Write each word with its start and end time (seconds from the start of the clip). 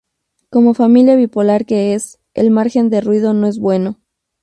Como 0.49 0.73
familia 0.73 1.15
bipolar 1.15 1.63
que 1.67 1.93
es, 1.93 2.17
el 2.33 2.49
margen 2.49 2.89
de 2.89 3.01
ruido 3.01 3.35
no 3.35 3.45
es 3.45 3.59
bueno. 3.59 3.99